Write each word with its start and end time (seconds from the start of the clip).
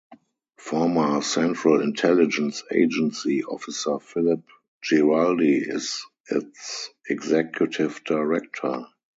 Former 0.57 1.21
Central 1.21 1.79
Intelligence 1.79 2.63
Agency 2.71 3.43
officer 3.43 3.99
Philip 3.99 4.41
Giraldi 4.81 5.59
is 5.59 6.03
its 6.27 6.89
executive 7.07 8.03
director. 8.03 8.87